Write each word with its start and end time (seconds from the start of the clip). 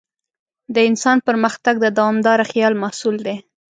د 0.73 0.75
انسان 0.89 1.17
پرمختګ 1.27 1.75
د 1.81 1.85
دوامداره 1.97 2.45
خیال 2.51 2.73
محصول 2.83 3.15
دی. 3.25 3.35